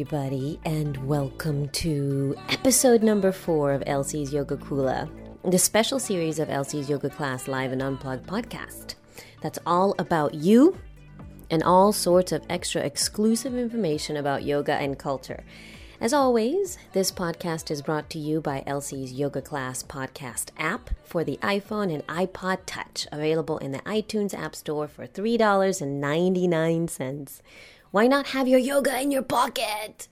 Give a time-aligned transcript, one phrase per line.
[0.00, 5.10] Everybody, and welcome to episode number four of Elsie's Yoga Kula,
[5.44, 8.94] the special series of Elsie's Yoga Class Live and Unplugged podcast.
[9.42, 10.78] That's all about you
[11.50, 15.44] and all sorts of extra exclusive information about yoga and culture.
[16.00, 21.24] As always, this podcast is brought to you by Elsie's Yoga Class podcast app for
[21.24, 27.42] the iPhone and iPod Touch, available in the iTunes App Store for $3.99.
[27.90, 30.06] Why not have your yoga in your pocket?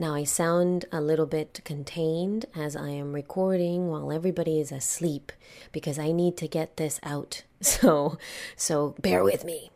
[0.00, 5.32] Now, I sound a little bit contained as I am recording while everybody is asleep
[5.72, 7.42] because I need to get this out.
[7.60, 8.18] So,
[8.54, 9.72] so bear with me.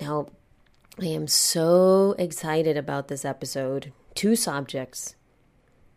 [0.00, 0.28] Now,
[0.98, 5.14] I am so excited about this episode two subjects,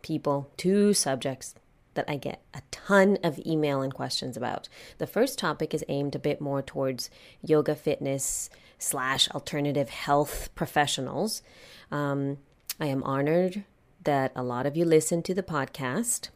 [0.02, 1.56] people, two subjects
[1.94, 4.68] that I get a ton of email and questions about.
[4.98, 7.10] The first topic is aimed a bit more towards
[7.42, 8.50] yoga fitness
[8.82, 11.42] slash alternative health professionals.
[11.92, 12.38] Um,
[12.80, 13.64] I am honored
[14.04, 16.30] that a lot of you listen to the podcast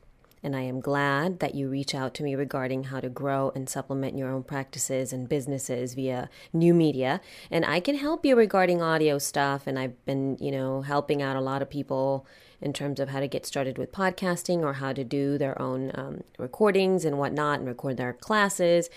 [0.46, 3.68] and I am glad that you reach out to me regarding how to grow and
[3.68, 7.20] supplement your own practices and businesses via new media.
[7.50, 11.36] And I can help you regarding audio stuff, and I've been, you know, helping out
[11.36, 12.28] a lot of people
[12.62, 15.92] in terms of how to get started with podcasting or how to do their own
[15.96, 18.88] um, recordings and whatnot and record their classes.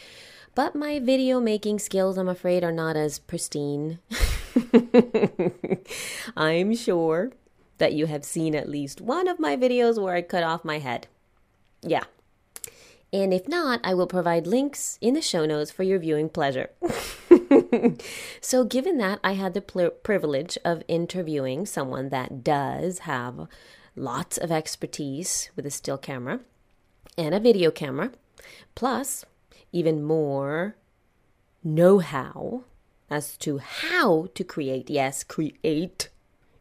[0.59, 4.01] But my video making skills, I'm afraid, are not as pristine.
[6.37, 7.31] I'm sure
[7.77, 10.81] that you have seen at least one of my videos where I cut off my
[10.81, 11.07] head.
[11.81, 12.03] Yeah.
[13.13, 16.71] And if not, I will provide links in the show notes for your viewing pleasure.
[18.41, 23.47] so, given that I had the pl- privilege of interviewing someone that does have
[23.95, 26.41] lots of expertise with a still camera
[27.17, 28.11] and a video camera,
[28.75, 29.25] plus
[29.73, 30.77] even more
[31.63, 32.65] know how
[33.11, 36.09] as to how to create, yes, create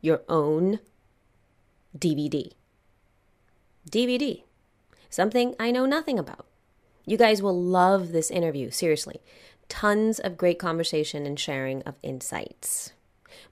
[0.02, 0.80] your own
[1.98, 2.52] DVD.
[3.90, 4.44] DVD
[5.10, 6.46] something I know nothing about.
[7.06, 9.22] You guys will love this interview, seriously.
[9.70, 12.94] Tons of great conversation and sharing of insights,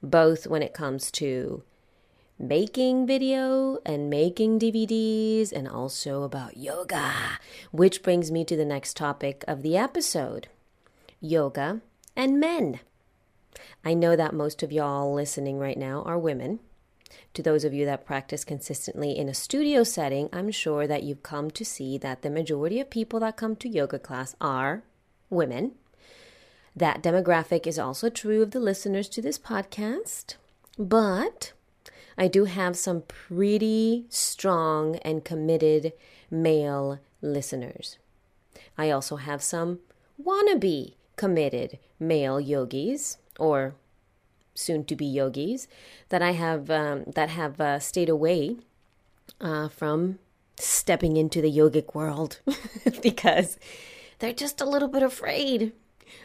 [0.02, 1.62] both when it comes to
[2.38, 7.12] making video and making DVDs, and also about yoga,
[7.70, 10.48] which brings me to the next topic of the episode
[11.20, 11.80] yoga
[12.14, 12.80] and men.
[13.84, 16.60] I know that most of y'all listening right now are women.
[17.34, 21.22] To those of you that practice consistently in a studio setting, I'm sure that you've
[21.22, 24.82] come to see that the majority of people that come to yoga class are
[25.30, 25.72] women.
[26.74, 30.36] That demographic is also true of the listeners to this podcast,
[30.78, 31.52] but
[32.18, 35.92] I do have some pretty strong and committed
[36.30, 37.98] male listeners.
[38.78, 39.80] I also have some
[40.22, 43.74] wannabe committed male yogis or
[44.54, 45.68] soon to be yogis
[46.08, 48.56] that I have um, that have uh, stayed away
[49.40, 50.18] uh, from
[50.58, 52.40] stepping into the yogic world
[53.02, 53.58] because
[54.18, 55.72] they're just a little bit afraid.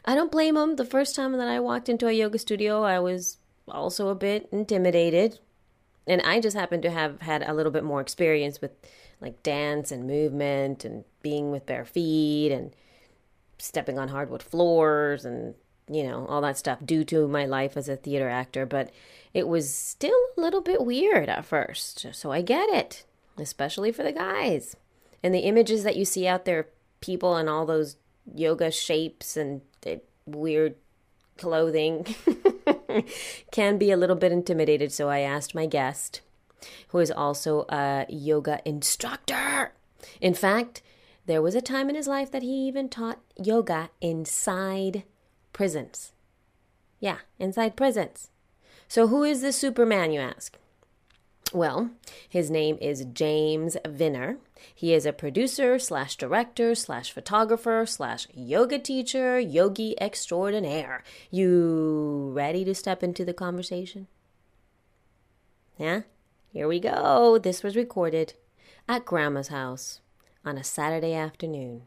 [0.06, 0.76] I don't blame them.
[0.78, 3.38] The first time that I walked into a yoga studio, I was
[3.68, 5.40] also a bit intimidated.
[6.08, 8.72] And I just happened to have had a little bit more experience with
[9.20, 12.76] like dance and movement and being with bare feet and
[13.60, 15.54] stepping on hardwood floors and
[15.92, 18.92] you know, all that stuff due to my life as a theater actor, but
[19.34, 22.06] it was still a little bit weird at first.
[22.14, 23.04] So I get it,
[23.38, 24.78] especially for the guys.
[25.22, 26.68] And the images that you see out there,
[27.02, 27.98] people in all those
[28.34, 30.76] yoga shapes and eh, weird
[31.38, 32.16] clothing
[33.52, 34.92] can be a little bit intimidated.
[34.92, 36.22] So I asked my guest,
[36.90, 39.74] who is also a yoga instructor.
[40.20, 40.82] In fact,
[41.26, 45.04] there was a time in his life that he even taught yoga inside
[45.54, 46.14] prisons.
[47.00, 48.30] Yeah, inside prisons.
[48.88, 50.58] So, who is this Superman, you ask?
[51.54, 51.90] Well,
[52.30, 54.38] his name is James Wvinner.
[54.74, 61.04] He is a producer slash director slash photographer slash yoga teacher, yogi extraordinaire.
[61.30, 64.08] You ready to step into the conversation?
[65.78, 66.04] Yeah?
[66.54, 67.38] Here we go.
[67.38, 68.36] This was recorded
[68.88, 70.00] at Grandma's house
[70.46, 71.82] on a Saturday afternoon.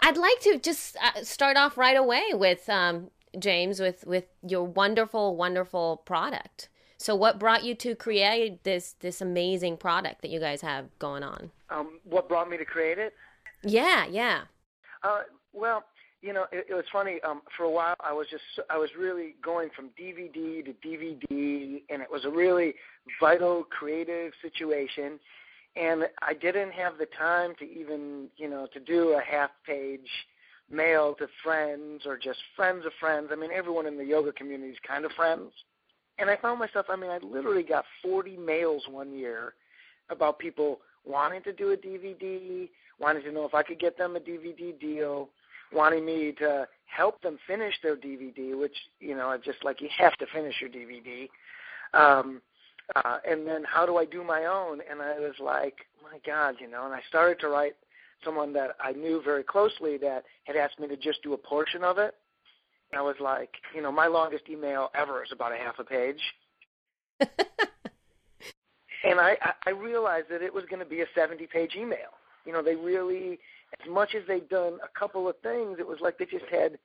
[0.00, 4.64] I'd like to just uh, start off right away with um, James with with your
[4.64, 6.68] wonderful, wonderful product.
[6.98, 11.22] So, what brought you to create this this amazing product that you guys have going
[11.22, 11.50] on?
[11.70, 13.14] Um, what brought me to create it?
[13.62, 14.42] Yeah, yeah.
[15.02, 15.22] Uh,
[15.52, 15.84] well,
[16.22, 17.20] you know, it, it was funny.
[17.22, 21.82] Um, for a while, I was just I was really going from DVD to DVD,
[21.90, 22.74] and it was a really
[23.20, 25.18] vital, creative situation
[25.76, 30.08] and I didn't have the time to even, you know, to do a half page
[30.70, 33.28] mail to friends or just friends of friends.
[33.32, 35.52] I mean, everyone in the yoga community is kind of friends.
[36.18, 39.54] And I found myself, I mean, I literally got 40 mails one year
[40.10, 42.68] about people wanting to do a DVD,
[42.98, 45.28] wanting to know if I could get them a DVD deal,
[45.72, 49.88] wanting me to help them finish their DVD, which, you know, I just like you
[49.98, 51.28] have to finish your DVD.
[51.92, 52.40] Um,
[52.94, 54.80] uh, and then how do I do my own?
[54.88, 57.74] And I was like, my God, you know, and I started to write
[58.24, 61.84] someone that I knew very closely that had asked me to just do a portion
[61.84, 62.14] of it.
[62.92, 65.84] And I was like, you know, my longest email ever is about a half a
[65.84, 66.20] page.
[67.20, 69.36] and I,
[69.66, 72.14] I realized that it was going to be a 70 page email.
[72.44, 73.38] You know, they really,
[73.80, 76.78] as much as they'd done a couple of things, it was like they just had,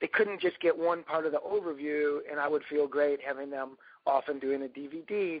[0.00, 3.50] they couldn't just get one part of the overview, and I would feel great having
[3.50, 5.40] them off and doing a DVD.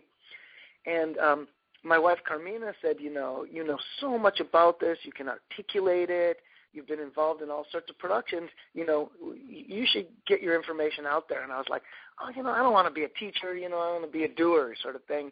[0.86, 1.48] And um,
[1.82, 6.10] my wife Carmina said, you know, you know so much about this, you can articulate
[6.10, 6.38] it,
[6.72, 9.10] you've been involved in all sorts of productions, you know,
[9.48, 11.42] you should get your information out there.
[11.42, 11.82] And I was like,
[12.20, 14.10] oh, you know, I don't want to be a teacher, you know, I want to
[14.10, 15.30] be a doer sort of thing.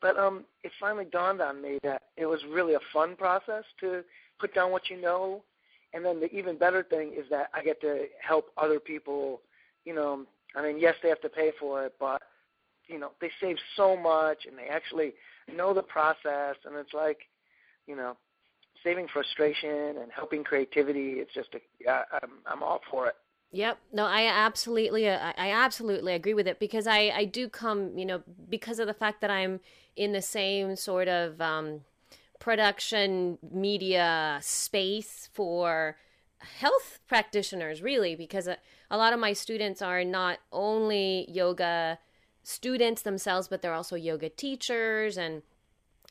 [0.00, 4.02] But um, it finally dawned on me that it was really a fun process to
[4.38, 5.42] put down what you know.
[5.92, 9.42] And then the even better thing is that I get to help other people,
[9.84, 10.24] you know,
[10.56, 12.22] I mean, yes, they have to pay for it, but,
[12.86, 15.12] you know, they save so much and they actually
[15.56, 16.56] know the process.
[16.64, 17.28] And it's like,
[17.86, 18.16] you know,
[18.82, 21.14] saving frustration and helping creativity.
[21.14, 23.14] It's just a, I, I'm I'm all for it.
[23.52, 23.78] Yep.
[23.92, 28.06] No, I absolutely, uh, I absolutely agree with it because I, I do come, you
[28.06, 29.58] know, because of the fact that I'm
[29.96, 31.80] in the same sort of um,
[32.38, 35.96] production media space for
[36.38, 38.56] health practitioners, really, because a,
[38.88, 41.98] a lot of my students are not only yoga
[42.50, 45.16] students themselves, but they're also yoga teachers.
[45.16, 45.42] And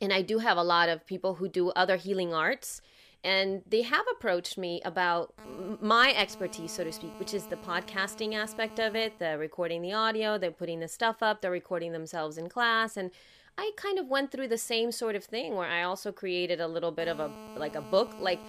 [0.02, 2.82] and I do have a lot of people who do other healing arts.
[3.22, 5.34] And they have approached me about
[5.82, 9.92] my expertise so to speak which is the podcasting aspect of it the recording the
[9.92, 12.96] audio they're putting the stuff up they're recording themselves in class.
[12.96, 13.12] And
[13.58, 16.68] i kind of went through the same sort of thing where i also created a
[16.68, 18.16] little bit of a like a book.
[18.22, 18.40] Like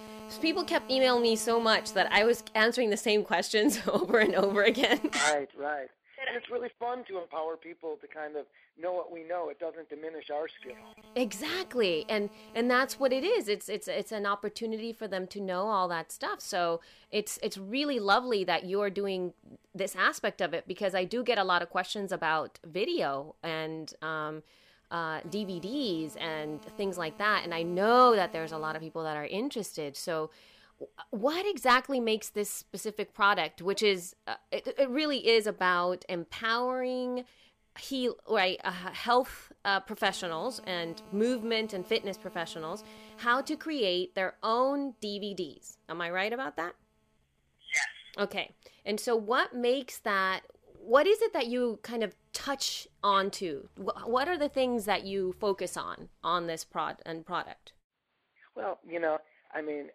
[0.41, 4.35] people kept emailing me so much that i was answering the same questions over and
[4.35, 5.01] over again.
[5.27, 5.89] Right right
[6.27, 8.45] and it's really fun to empower people to kind of
[8.79, 9.49] know what we know.
[9.49, 10.75] It doesn't diminish our skill.
[11.15, 13.47] Exactly, and and that's what it is.
[13.47, 16.41] It's it's it's an opportunity for them to know all that stuff.
[16.41, 16.81] So
[17.11, 19.33] it's it's really lovely that you're doing
[19.73, 23.93] this aspect of it because I do get a lot of questions about video and.
[24.01, 24.43] Um,
[24.91, 27.45] uh, DVDs and things like that.
[27.45, 29.95] And I know that there's a lot of people that are interested.
[29.95, 30.31] So
[31.09, 37.23] what exactly makes this specific product which is uh, it, it, really is about empowering
[37.79, 42.83] heal right uh, health uh, professionals and movement and fitness professionals
[43.17, 46.75] how to create their own dvds am i right about that?
[47.73, 48.25] Yes.
[48.25, 48.55] Okay.
[48.85, 50.41] And so what makes that
[50.83, 53.67] what is it that you kind of touch onto?
[53.77, 57.73] What are the things that you focus on on this prod and product?
[58.55, 59.17] Well you know
[59.53, 59.89] i mean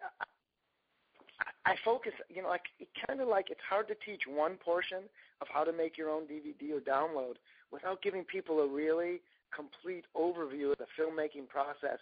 [1.67, 5.03] I focus, you know, like it kind of like it's hard to teach one portion
[5.41, 7.35] of how to make your own DVD or download
[7.71, 9.19] without giving people a really
[9.53, 11.99] complete overview of the filmmaking process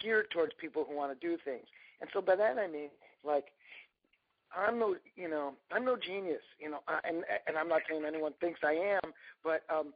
[0.00, 1.64] geared towards people who want to do things.
[2.00, 2.90] And so by that I mean
[3.24, 3.46] like
[4.56, 8.32] I'm no, you know, I'm no genius, you know, and and I'm not saying anyone
[8.40, 9.94] thinks I am, but um,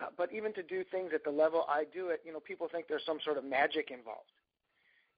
[0.00, 2.68] uh, but even to do things at the level I do it, you know, people
[2.70, 4.30] think there's some sort of magic involved,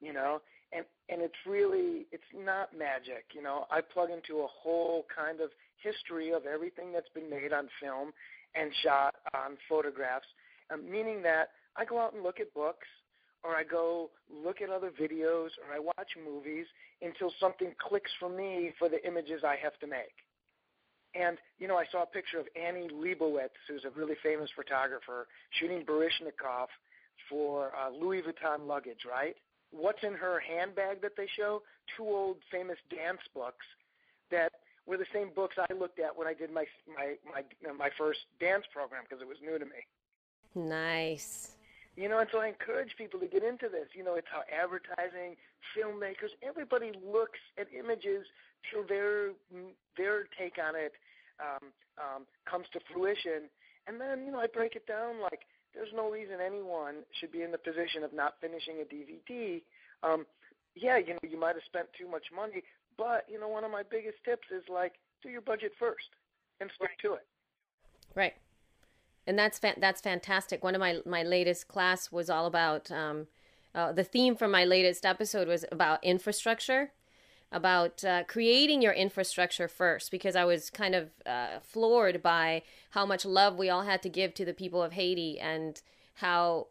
[0.00, 0.40] you know,
[0.72, 3.66] and and it's really it's not magic you know?
[3.70, 5.50] I plug into a whole kind of
[5.82, 8.12] history of everything that's been made on film
[8.54, 10.26] and shot on photographs
[10.72, 12.86] um, meaning that i go out and look at books
[13.44, 14.10] or i go
[14.44, 16.66] look at other videos or i watch movies
[17.02, 20.14] until something clicks for me for the images i have to make.
[21.14, 25.26] And you know i saw a picture of annie leibovitz who's a really famous photographer
[25.58, 26.66] shooting baryshnikov
[27.28, 29.36] for uh, louis vuitton luggage right
[29.72, 31.62] what's in her handbag that they show?
[31.96, 33.66] Two old famous dance books
[34.30, 34.52] that
[34.86, 38.20] were the same books I looked at when I did my my my my first
[38.40, 39.82] dance program because it was new to me.
[40.54, 41.56] Nice.
[41.96, 43.88] You know, and so I encourage people to get into this.
[43.94, 45.36] You know, it's how advertising,
[45.76, 48.24] filmmakers, everybody looks at images
[48.70, 49.32] till their
[49.96, 50.92] their take on it
[51.40, 53.48] um, um, comes to fruition.
[53.86, 55.42] And then, you know, I break it down like
[55.74, 59.62] there's no reason anyone should be in the position of not finishing a DVD.
[60.02, 60.26] Um,
[60.74, 62.62] yeah, you know, you might have spent too much money,
[62.96, 66.08] but you know, one of my biggest tips is like do your budget first
[66.60, 66.98] and stick right.
[67.02, 67.26] to it.
[68.14, 68.34] Right,
[69.26, 70.62] and that's fa- that's fantastic.
[70.62, 73.26] One of my my latest class was all about um,
[73.74, 76.92] uh, the theme for my latest episode was about infrastructure
[77.52, 83.06] about uh, creating your infrastructure first because I was kind of uh, floored by how
[83.06, 85.80] much love we all had to give to the people of Haiti and
[86.14, 86.68] how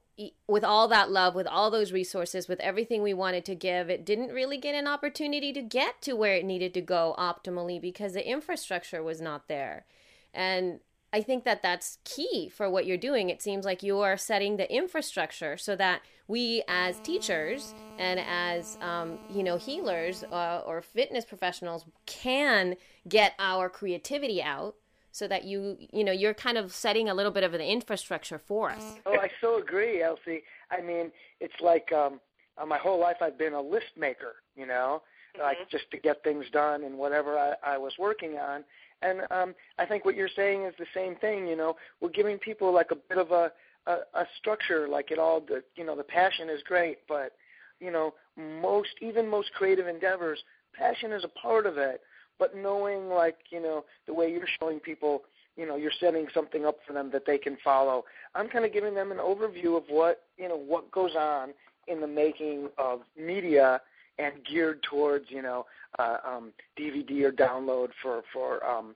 [0.47, 4.05] with all that love, with all those resources, with everything we wanted to give, it
[4.05, 8.13] didn't really get an opportunity to get to where it needed to go optimally because
[8.13, 9.85] the infrastructure was not there.
[10.33, 10.79] And
[11.13, 13.29] I think that that's key for what you're doing.
[13.29, 18.77] It seems like you are setting the infrastructure so that we, as teachers and as
[18.81, 22.75] um, you know healers uh, or fitness professionals, can
[23.07, 24.75] get our creativity out
[25.11, 28.39] so that you you know you're kind of setting a little bit of an infrastructure
[28.39, 28.95] for us.
[29.05, 30.43] Oh, I so agree, Elsie.
[30.71, 32.21] I mean, it's like um,
[32.57, 35.01] uh, my whole life I've been a list maker, you know,
[35.35, 35.43] mm-hmm.
[35.43, 38.63] like just to get things done and whatever I, I was working on.
[39.01, 41.47] And um, I think what you're saying is the same thing.
[41.47, 43.51] You know, we're giving people like a bit of a
[43.87, 45.41] a, a structure, like it all.
[45.41, 47.33] The you know, the passion is great, but
[47.79, 50.43] you know, most even most creative endeavors,
[50.73, 52.01] passion is a part of it
[52.41, 55.21] but knowing like you know the way you're showing people
[55.55, 58.03] you know you're setting something up for them that they can follow
[58.35, 61.49] i'm kind of giving them an overview of what you know what goes on
[61.87, 63.79] in the making of media
[64.17, 65.65] and geared towards you know
[65.99, 68.95] uh, um, dvd or download for for um,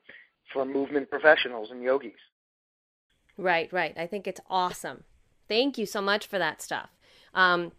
[0.53, 2.13] for movement professionals and yogis.
[3.38, 3.98] Right right.
[3.98, 5.03] I think it's awesome.
[5.48, 6.89] Thank you so much for that stuff.
[7.34, 7.72] Um,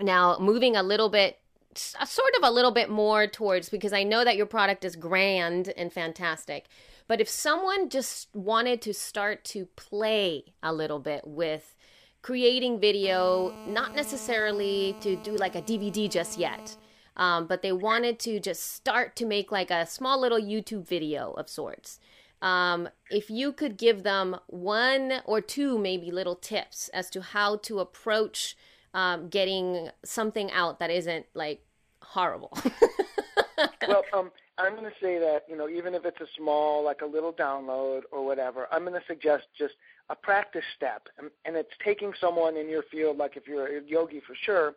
[0.00, 1.38] now moving a little bit
[1.74, 5.72] sort of a little bit more towards because I know that your product is grand
[5.76, 6.66] and fantastic.
[7.08, 11.74] But if someone just wanted to start to play a little bit with
[12.22, 16.76] creating video, not necessarily to do like a DVD just yet,
[17.16, 21.32] um, but they wanted to just start to make like a small little YouTube video
[21.32, 21.98] of sorts.
[22.40, 27.56] Um, if you could give them one or two maybe little tips as to how
[27.58, 28.56] to approach
[28.94, 31.64] um, getting something out that isn't like
[32.02, 32.56] horrible.
[33.88, 37.00] well, um, I'm going to say that you know even if it's a small, like
[37.00, 39.74] a little download or whatever, I'm going to suggest just
[40.12, 44.20] a practice step, and, it's taking someone in your field, like if you're a yogi
[44.26, 44.74] for sure,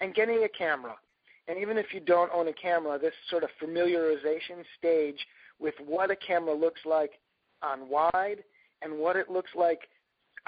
[0.00, 0.96] and getting a camera.
[1.46, 5.18] And even if you don't own a camera, this sort of familiarization stage
[5.60, 7.12] with what a camera looks like
[7.62, 8.42] on wide
[8.82, 9.82] and what it looks like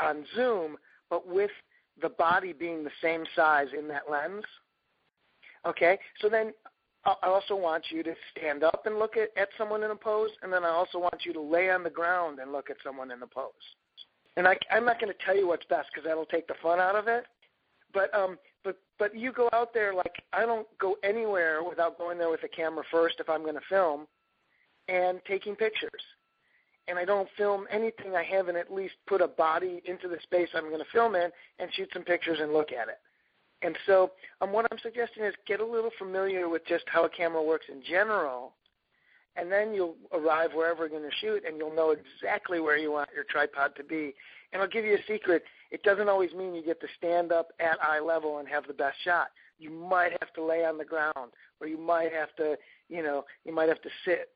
[0.00, 0.76] on zoom,
[1.08, 1.52] but with
[2.02, 4.44] the body being the same size in that lens.
[5.64, 6.52] Okay, so then
[7.04, 10.30] I also want you to stand up and look at, at someone in a pose,
[10.42, 13.12] and then I also want you to lay on the ground and look at someone
[13.12, 13.52] in a pose.
[14.36, 16.78] And I, I'm not going to tell you what's best because that'll take the fun
[16.78, 17.24] out of it.
[17.94, 22.18] But um, but but you go out there like I don't go anywhere without going
[22.18, 24.06] there with a camera first if I'm going to film,
[24.88, 26.02] and taking pictures
[26.88, 30.48] and I don't film anything I haven't at least put a body into the space
[30.54, 32.98] I'm going to film in and shoot some pictures and look at it.
[33.62, 37.08] And so, um, what I'm suggesting is get a little familiar with just how a
[37.08, 38.52] camera works in general,
[39.36, 42.92] and then you'll arrive wherever you're going to shoot, and you'll know exactly where you
[42.92, 44.14] want your tripod to be.
[44.52, 47.48] And I'll give you a secret: it doesn't always mean you get to stand up
[47.60, 49.28] at eye level and have the best shot.
[49.58, 52.56] You might have to lay on the ground, or you might have to,
[52.88, 54.30] you know, you might have to sit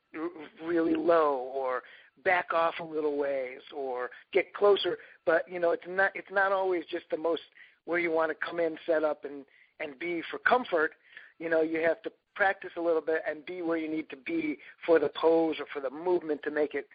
[0.64, 1.83] really low, or
[2.25, 4.99] back off a little ways or get closer.
[5.26, 7.42] But you know, it's not it's not always just the most
[7.85, 9.45] where you want to come in, set up, and
[9.80, 10.92] and be for comfort.
[11.38, 14.16] You know, you have to practice a little bit and be where you need to
[14.16, 14.56] be
[14.87, 16.88] for the pose or for the movement to make it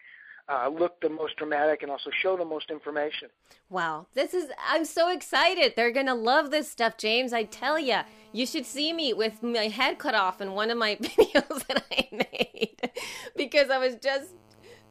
[0.49, 3.27] uh, look the most dramatic and also show the most information.
[3.69, 5.73] Wow, this is, I'm so excited.
[5.75, 7.31] They're going to love this stuff, James.
[7.31, 7.99] I tell you,
[8.31, 11.83] you should see me with my head cut off in one of my videos that
[11.91, 12.91] I made
[13.37, 14.31] because I was just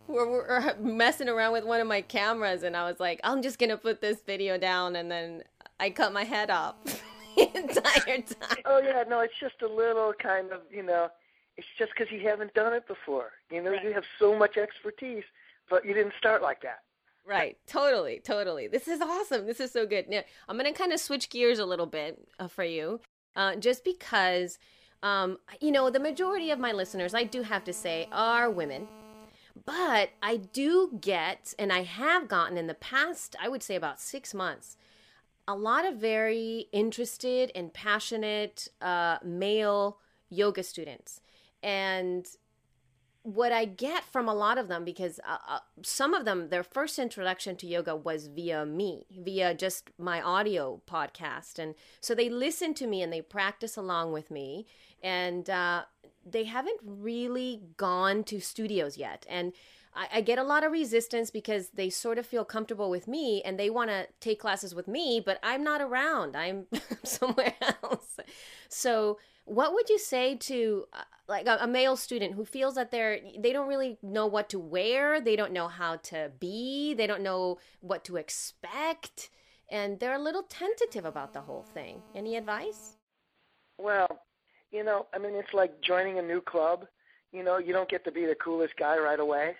[0.06, 3.58] we're, we're messing around with one of my cameras and I was like, I'm just
[3.58, 5.42] gonna put this video down and then
[5.80, 6.76] I cut my head off
[7.52, 8.62] the entire time.
[8.64, 11.08] Oh yeah, no, it's just a little kind of you know,
[11.56, 13.32] it's just because you haven't done it before.
[13.50, 13.84] You know, right.
[13.84, 15.24] you have so much expertise,
[15.70, 16.80] but you didn't start like that.
[17.26, 18.68] Right, totally, totally.
[18.68, 19.46] This is awesome.
[19.46, 20.08] This is so good.
[20.10, 23.00] Now, I'm going to kind of switch gears a little bit uh, for you,
[23.34, 24.58] uh, just because,
[25.02, 28.88] um, you know, the majority of my listeners, I do have to say, are women.
[29.64, 34.00] But I do get, and I have gotten in the past, I would say about
[34.00, 34.76] six months,
[35.46, 39.98] a lot of very interested and passionate uh, male
[40.30, 41.20] yoga students.
[41.62, 42.26] And
[43.22, 46.62] what I get from a lot of them, because uh, uh, some of them, their
[46.62, 51.58] first introduction to yoga was via me, via just my audio podcast.
[51.58, 54.66] And so they listen to me and they practice along with me.
[55.02, 55.84] And uh,
[56.24, 59.26] they haven't really gone to studios yet.
[59.28, 59.54] And
[59.94, 63.42] I, I get a lot of resistance because they sort of feel comfortable with me
[63.42, 66.36] and they want to take classes with me, but I'm not around.
[66.36, 66.66] I'm
[67.04, 68.18] somewhere else.
[68.68, 72.90] So, what would you say to uh, like a, a, male student who feels that
[72.90, 77.06] they're they don't really know what to wear, they don't know how to be, they
[77.06, 79.28] don't know what to expect,
[79.70, 82.00] and they're a little tentative about the whole thing.
[82.14, 82.96] Any advice?
[83.78, 84.08] Well,
[84.70, 86.86] you know, I mean, it's like joining a new club.
[87.32, 89.56] You know, you don't get to be the coolest guy right away.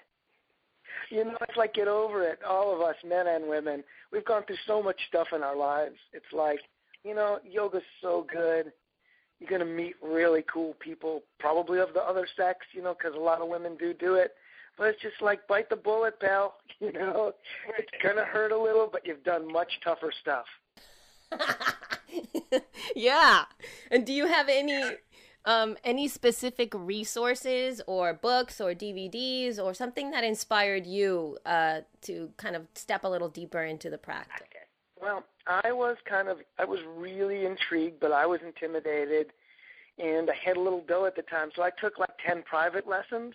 [1.11, 2.41] You know, it's like get over it.
[2.49, 5.97] All of us, men and women, we've gone through so much stuff in our lives.
[6.13, 6.61] It's like,
[7.05, 8.73] you know, yoga's so good.
[9.39, 13.21] You're to meet really cool people, probably of the other sex, you know, because a
[13.21, 14.35] lot of women do do it.
[14.77, 16.55] But it's just like bite the bullet, pal.
[16.81, 17.33] You know,
[17.79, 20.45] it's to hurt a little, but you've done much tougher stuff.
[22.97, 23.45] yeah.
[23.91, 24.83] And do you have any
[25.45, 32.31] um, any specific resources or books or DVDs or something that inspired you uh, to
[32.37, 34.47] kind of step a little deeper into the practice?
[35.01, 39.33] Well, I was kind of I was really intrigued, but I was intimidated,
[39.99, 42.89] and I had a little dough at the time, so I took like ten private
[42.89, 43.35] lessons,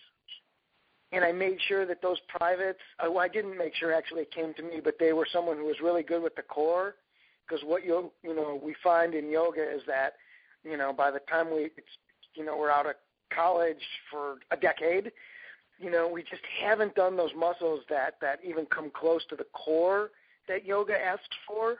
[1.11, 2.79] and I made sure that those privates.
[2.99, 5.79] I didn't make sure actually it came to me, but they were someone who was
[5.83, 6.95] really good with the core,
[7.47, 10.13] because what you you know we find in yoga is that
[10.63, 11.97] you know, by the time we, it's,
[12.35, 12.93] you know, we're out of
[13.33, 15.11] college for a decade,
[15.79, 19.45] you know, we just haven't done those muscles that that even come close to the
[19.53, 20.11] core
[20.47, 21.77] that yoga asked for.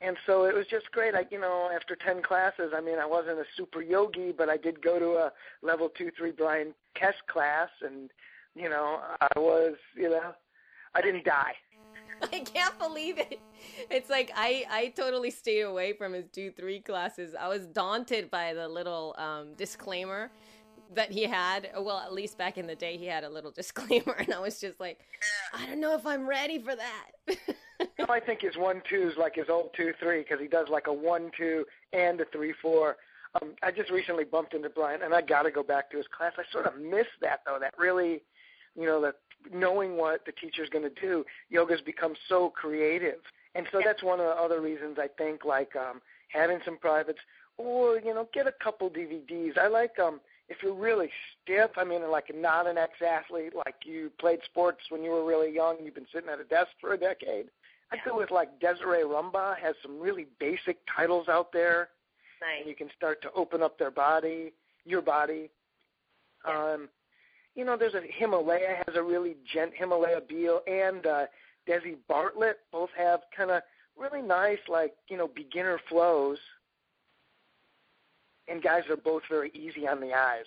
[0.00, 1.14] And so it was just great.
[1.14, 4.56] I, you know, after ten classes, I mean, I wasn't a super yogi, but I
[4.56, 8.10] did go to a level two, three Brian Kest class, and
[8.54, 10.34] you know, I was, you know,
[10.94, 11.54] I didn't die.
[12.32, 13.40] I can't believe it.
[13.90, 17.34] It's like I I totally stayed away from his two three classes.
[17.38, 20.30] I was daunted by the little um, disclaimer
[20.94, 21.70] that he had.
[21.78, 24.60] Well, at least back in the day, he had a little disclaimer, and I was
[24.60, 25.00] just like,
[25.52, 27.36] I don't know if I'm ready for that.
[28.08, 30.86] I think his one two is like his old two three because he does like
[30.86, 32.96] a one two and a three four.
[33.40, 36.06] Um, I just recently bumped into Brian, and I got to go back to his
[36.06, 36.32] class.
[36.36, 37.58] I sort of missed that though.
[37.58, 38.22] That really,
[38.76, 39.14] you know, the
[39.52, 43.20] knowing what the teacher's going to do, yoga's become so creative.
[43.54, 47.18] And so that's one of the other reasons I think like um having some privates
[47.58, 49.58] or, you know, get a couple DVDs.
[49.58, 51.10] I like um if you're really
[51.42, 55.24] stiff, I mean like not an ex athlete, like you played sports when you were
[55.24, 57.46] really young, you've been sitting at a desk for a decade.
[57.90, 61.90] I feel with like Desiree Rumbaugh has some really basic titles out there.
[62.40, 62.60] Nice.
[62.60, 64.52] And you can start to open up their body,
[64.84, 65.50] your body.
[66.46, 66.74] Yeah.
[66.74, 66.88] Um
[67.54, 71.26] you know, there's a Hemalayaa has a really gent Hemalayaa Behl and uh,
[71.68, 73.62] Desi Bartlett both have kind of
[73.96, 76.38] really nice, like you know, beginner flows.
[78.48, 80.46] And guys are both very easy on the eyes.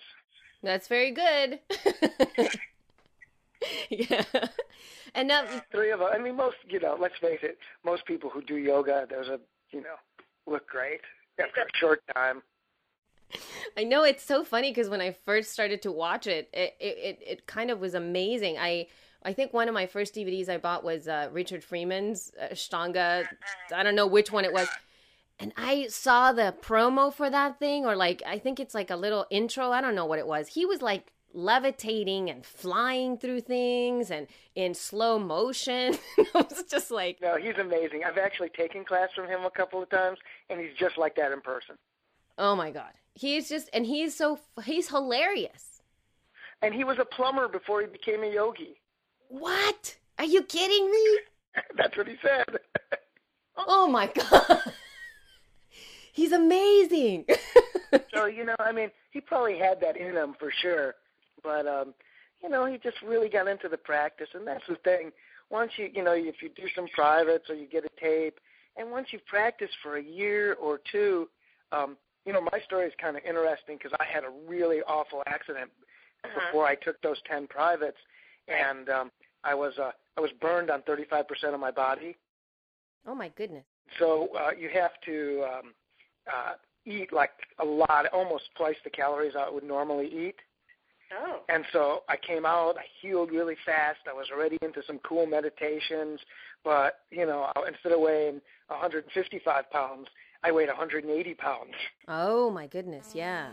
[0.62, 1.60] That's very good.
[3.90, 4.24] yeah.
[5.14, 6.12] And now three of us.
[6.14, 6.96] I mean, most you know.
[7.00, 7.58] Let's face it.
[7.84, 9.40] Most people who do yoga, there's a
[9.70, 9.96] you know,
[10.46, 11.00] look great
[11.40, 12.42] after a short time.
[13.76, 17.18] I know it's so funny because when I first started to watch it, it, it,
[17.26, 18.58] it kind of was amazing.
[18.58, 18.86] I
[19.26, 23.26] I think one of my first DVDs I bought was uh, Richard Freeman's uh, Ashtanga.
[23.74, 24.68] I don't know which one it was.
[25.40, 28.96] And I saw the promo for that thing, or like, I think it's like a
[28.96, 29.72] little intro.
[29.72, 30.46] I don't know what it was.
[30.48, 35.98] He was like levitating and flying through things and in slow motion.
[36.18, 37.20] it was just like.
[37.20, 38.02] No, he's amazing.
[38.06, 41.32] I've actually taken class from him a couple of times, and he's just like that
[41.32, 41.76] in person.
[42.38, 45.82] Oh my God he's just and he's so he's hilarious.
[46.62, 48.80] And he was a plumber before he became a yogi.
[49.28, 49.96] What?
[50.18, 51.18] Are you kidding me?
[51.76, 52.44] That's what he said.
[53.56, 54.60] oh my god.
[56.12, 57.26] He's amazing.
[58.14, 60.94] so, you know, I mean, he probably had that in him for sure.
[61.42, 61.92] But um,
[62.42, 65.12] you know, he just really got into the practice and that's the thing.
[65.50, 68.40] Once you you know, if you do some privates or you get a tape
[68.78, 71.28] and once you've practiced for a year or two,
[71.70, 75.22] um, you know, my story is kind of interesting because I had a really awful
[75.26, 75.70] accident
[76.24, 76.40] uh-huh.
[76.46, 77.96] before I took those ten privates,
[78.48, 79.10] and um,
[79.44, 81.22] I was uh, I was burned on 35%
[81.54, 82.16] of my body.
[83.06, 83.64] Oh my goodness!
[83.98, 85.74] So uh, you have to um,
[86.26, 86.52] uh,
[86.84, 90.36] eat like a lot, almost twice the calories I would normally eat.
[91.16, 91.42] Oh.
[91.48, 94.00] And so I came out, I healed really fast.
[94.10, 96.18] I was already into some cool meditations,
[96.64, 100.08] but you know, instead of weighing 155 pounds,
[100.46, 101.72] I weighed 180 pounds.
[102.06, 103.48] Oh my goodness, yeah.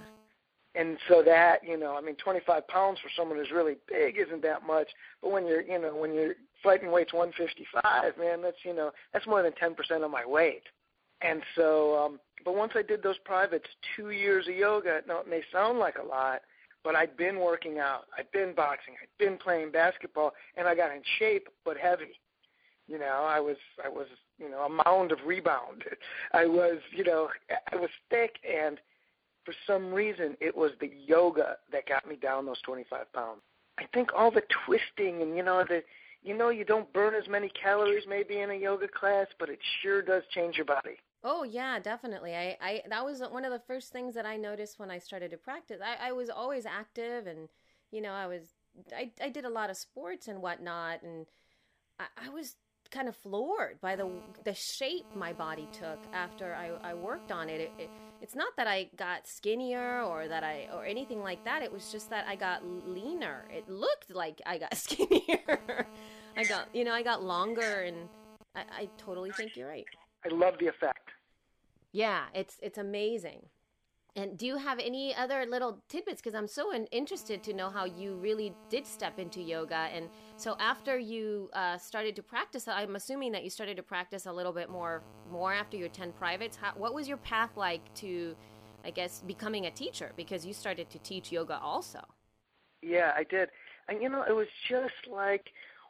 [0.75, 4.41] And so that, you know, I mean, 25 pounds for someone who's really big isn't
[4.43, 4.89] that much.
[5.21, 9.27] But when you're, you know, when you're fighting weights 155, man, that's, you know, that's
[9.27, 10.63] more than 10% of my weight.
[11.21, 15.29] And so, um, but once I did those privates, two years of yoga, now it
[15.29, 16.41] may sound like a lot,
[16.84, 20.91] but I'd been working out, I'd been boxing, I'd been playing basketball, and I got
[20.91, 22.19] in shape but heavy.
[22.88, 24.08] You know, I was I was
[24.43, 25.84] you know a mound of rebound.
[26.34, 27.29] I was you know
[27.71, 28.79] I was thick, and
[29.45, 33.41] for some reason it was the yoga that got me down those 25 pounds.
[33.79, 35.84] I think all the twisting and you know the
[36.21, 39.60] you know you don't burn as many calories maybe in a yoga class, but it
[39.82, 40.97] sure does change your body.
[41.23, 42.36] Oh yeah, definitely.
[42.36, 45.32] I, I that was one of the first things that I noticed when I started
[45.32, 45.79] to practice.
[45.84, 47.47] I, I was always active, and
[47.91, 48.41] you know, I was
[48.95, 51.25] I I did a lot of sports and whatnot, and
[51.99, 52.56] I, I was
[52.93, 54.21] kind of floored by the oh.
[54.43, 57.60] the shape my body took after I, I worked on it.
[57.60, 57.89] It, it.
[58.21, 61.63] It's not that I got skinnier or that I or anything like that.
[61.63, 63.45] It was just that I got leaner.
[63.49, 65.88] It looked like I got skinnier.
[66.38, 67.97] I got you know I got longer, and
[68.56, 69.86] I, I totally think you're right.
[70.25, 71.10] I love the effect.
[71.91, 73.41] Yeah, it's it's amazing.
[74.15, 76.21] And do you have any other little tidbits?
[76.21, 79.89] Because I'm so interested to know how you really did step into yoga.
[79.91, 84.28] And so after you uh, started to practice, I'm assuming that you started to practice
[84.28, 86.56] a little bit more more after your ten privates.
[86.56, 88.36] How, what was your path like to,
[88.86, 90.12] I guess, becoming a teacher?
[90.15, 92.02] Because you started to teach yoga also.
[92.84, 93.49] Yeah, I did.
[93.89, 95.49] And you know, it was just like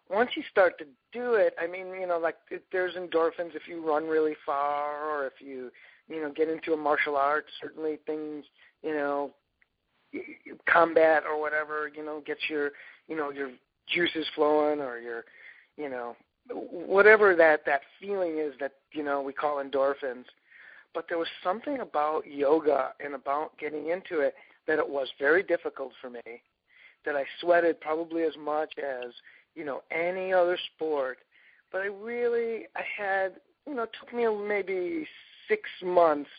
[0.10, 1.56] once you start to do it.
[1.60, 2.38] I mean, you know, like
[2.72, 5.72] there's endorphins if you run really far or if you
[6.08, 7.46] you know, get into a martial art.
[7.62, 8.46] Certainly, things,
[8.82, 9.32] you know,
[10.66, 12.72] combat or whatever, you know, gets your,
[13.08, 13.52] you know, your
[13.88, 15.26] juices flowing or your,
[15.78, 16.16] you know,
[16.50, 20.26] whatever that that feeling is that you know we call endorphins.
[20.94, 24.36] But there was something about yoga and about getting into it
[24.68, 26.22] that it was very difficult for me.
[27.06, 29.12] That I sweated probably as much as
[29.56, 31.20] you know any other sport,
[31.72, 33.34] but I really I had
[33.68, 35.08] you know it took me maybe
[35.48, 36.30] six months,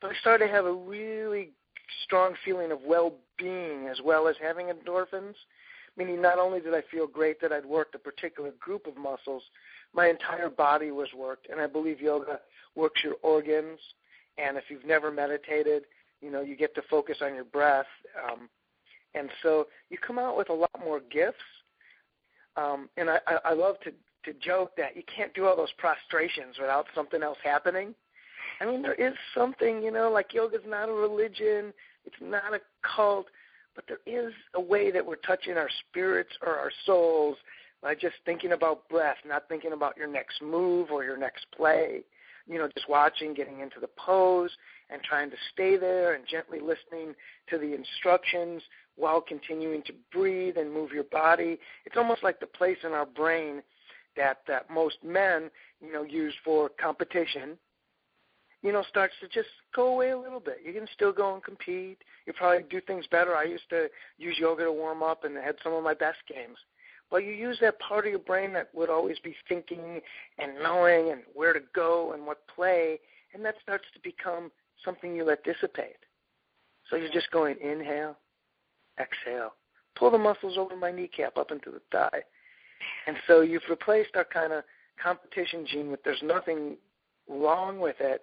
[0.00, 1.50] but I started to have a really
[2.04, 5.34] strong feeling of well-being as well as having endorphins.
[5.96, 9.44] Meaning, not only did I feel great that I'd worked a particular group of muscles,
[9.94, 12.40] my entire body was worked, and I believe yoga
[12.74, 13.78] works your organs.
[14.36, 15.84] And if you've never meditated,
[16.20, 17.86] you know you get to focus on your breath,
[18.28, 18.48] um,
[19.14, 21.38] and so you come out with a lot more gifts.
[22.56, 23.92] Um, and I, I, I love to
[24.24, 27.94] to joke that you can't do all those prostrations without something else happening.
[28.60, 31.72] I mean, there is something, you know, like yoga's not a religion,
[32.04, 33.26] it's not a cult,
[33.74, 37.36] but there is a way that we're touching our spirits or our souls
[37.82, 42.02] by just thinking about breath, not thinking about your next move or your next play.
[42.46, 44.50] You know, just watching, getting into the pose,
[44.90, 47.14] and trying to stay there and gently listening
[47.48, 48.62] to the instructions
[48.96, 51.58] while continuing to breathe and move your body.
[51.86, 53.62] It's almost like the place in our brain
[54.16, 57.56] that that most men, you know, use for competition
[58.64, 60.60] you know, starts to just go away a little bit.
[60.64, 61.98] You can still go and compete.
[62.26, 63.36] You probably do things better.
[63.36, 66.56] I used to use yoga to warm up and had some of my best games.
[67.10, 70.00] But you use that part of your brain that would always be thinking
[70.38, 72.98] and knowing and where to go and what play,
[73.34, 74.50] and that starts to become
[74.82, 75.98] something you let dissipate.
[76.88, 78.16] So you're just going inhale,
[78.98, 79.52] exhale,
[79.94, 82.22] pull the muscles over my kneecap up into the thigh.
[83.06, 84.64] And so you've replaced our kind of
[85.02, 86.76] competition gene with there's nothing
[87.28, 88.22] wrong with it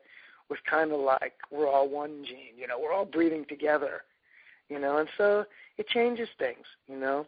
[0.51, 4.03] was kind of like we're all one gene, you know, we're all breathing together,
[4.69, 5.45] you know, and so
[5.77, 7.25] it changes things, you know.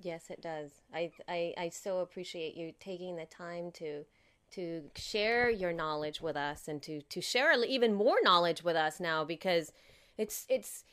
[0.00, 0.70] Yes, it does.
[0.92, 4.04] I I I so appreciate you taking the time to
[4.52, 9.00] to share your knowledge with us and to to share even more knowledge with us
[9.00, 9.72] now because
[10.18, 10.84] it's it's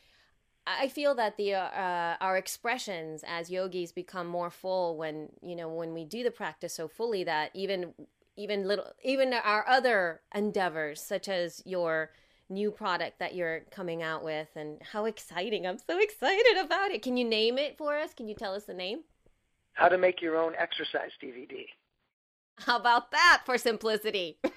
[0.66, 5.68] I feel that the uh, our expressions as yogis become more full when you know
[5.68, 7.94] when we do the practice so fully that even
[8.38, 12.12] even little even our other endeavors such as your
[12.50, 15.66] new product that you're coming out with and how exciting.
[15.66, 17.02] I'm so excited about it.
[17.02, 18.14] Can you name it for us?
[18.14, 19.02] Can you tell us the name?
[19.74, 21.66] How to make your own exercise dvd
[22.66, 24.38] how about that for simplicity?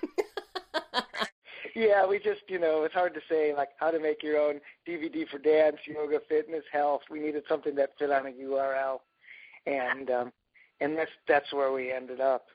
[1.77, 4.61] Yeah we just you know it's hard to say like how to make your own
[4.87, 7.01] dvd for dance yoga fitness health.
[7.11, 9.01] We needed something that fit on a url
[9.67, 10.33] and um
[10.81, 12.47] and that's that's where we ended up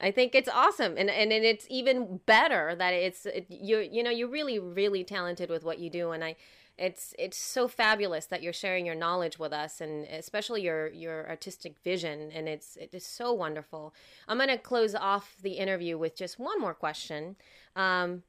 [0.00, 4.02] I think it's awesome, and and, and it's even better that it's it, you you
[4.02, 6.36] know you're really really talented with what you do, and I
[6.78, 11.26] it's it's so fabulous that you're sharing your knowledge with us, and especially your your
[11.28, 13.94] artistic vision, and it's it is so wonderful.
[14.28, 17.36] I'm going to close off the interview with just one more question,
[17.74, 18.22] um,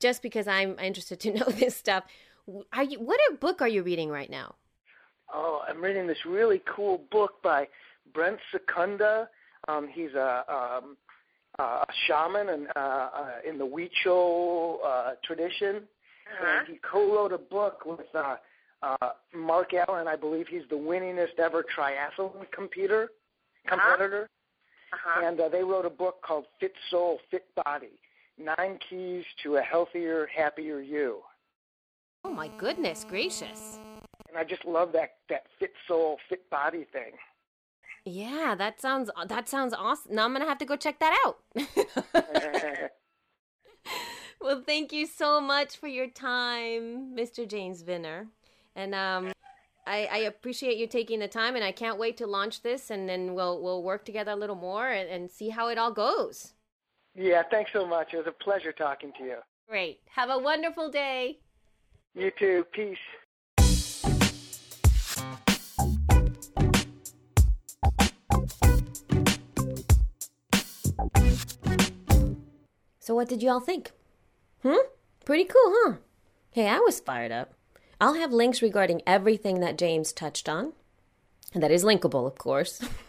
[0.00, 2.04] just because I'm interested to know this stuff.
[2.74, 4.56] Are you what book are you reading right now?
[5.32, 7.68] Oh, I'm reading this really cool book by
[8.12, 9.28] Brant Secunda
[9.68, 10.96] um, he's a, um,
[11.58, 16.58] a shaman and uh, uh, in the Huichol uh, tradition, uh-huh.
[16.60, 18.36] and he co-wrote a book with uh,
[18.82, 20.08] uh, Mark Allen.
[20.08, 23.10] I believe he's the winningest ever triathlon computer
[23.66, 24.28] competitor.
[24.92, 25.26] Uh-huh.
[25.26, 27.98] And uh, they wrote a book called Fit Soul, Fit Body
[28.38, 31.18] Nine Keys to a Healthier, Happier You.
[32.24, 33.78] Oh, my goodness gracious.
[34.28, 37.12] And I just love that, that fit soul, fit body thing.
[38.08, 40.14] Yeah, that sounds that sounds awesome.
[40.14, 41.38] Now I'm gonna have to go check that out.
[44.40, 47.46] well, thank you so much for your time, Mr.
[47.46, 48.28] James Wvinner,
[48.74, 49.32] and um,
[49.86, 53.08] I, I, appreciate you taking the time, and I can't wait to launch this, and
[53.08, 56.54] then we'll we'll work together a little more and, and see how it all goes.
[57.14, 58.14] Yeah, thanks so much.
[58.14, 59.36] It was a pleasure talking to you.
[59.68, 60.00] Great.
[60.10, 61.40] Have a wonderful day.
[62.14, 62.64] You too.
[62.72, 62.96] Peace.
[73.08, 73.92] So, what did y'all think?
[74.62, 74.84] Hmm?
[75.24, 75.92] Pretty cool, huh?
[76.50, 77.54] Hey, I was fired up.
[77.98, 80.74] I'll have links regarding everything that James touched on,
[81.54, 82.82] and that is linkable, of course,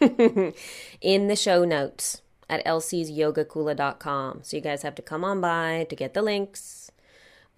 [1.02, 4.40] in the show notes at elsie'syogakula.com.
[4.42, 6.90] So, you guys have to come on by to get the links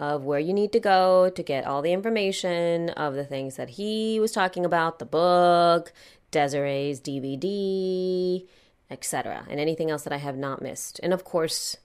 [0.00, 3.70] of where you need to go to get all the information of the things that
[3.70, 5.92] he was talking about the book,
[6.33, 8.44] Desiree's DVD,
[8.90, 10.98] etc., and anything else that I have not missed.
[11.05, 11.76] And of course,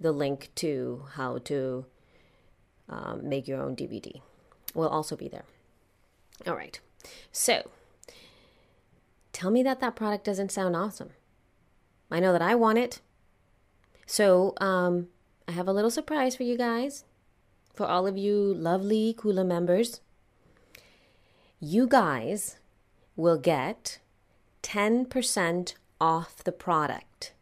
[0.00, 1.86] the link to how to
[2.88, 4.20] um, make your own DVD
[4.74, 5.44] will also be there.
[6.46, 6.78] All right.
[7.32, 7.70] So,
[9.32, 11.10] tell me that that product doesn't sound awesome.
[12.10, 13.00] I know that I want it.
[14.06, 15.08] So, um,
[15.48, 17.04] I have a little surprise for you guys
[17.76, 20.00] for all of you lovely Kula members,
[21.60, 22.56] you guys
[23.14, 23.98] will get
[24.62, 27.34] 10% off the product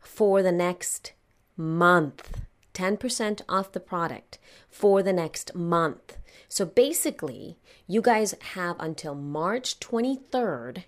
[0.00, 1.12] for the next
[1.56, 2.40] month.
[2.74, 4.38] 10% off the product
[4.68, 6.16] for the next month.
[6.48, 10.84] So basically, you guys have until March 23rd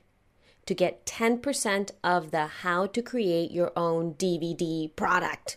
[0.67, 5.57] to get 10% of the How to Create Your Own DVD product.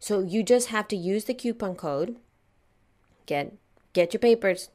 [0.00, 2.16] So you just have to use the coupon code.
[3.26, 3.54] Get
[3.92, 4.70] get your papers.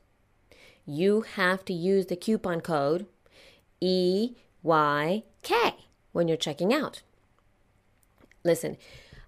[0.86, 3.06] You have to use the coupon code
[3.82, 4.36] EYK
[6.12, 7.02] when you're checking out.
[8.44, 8.78] Listen,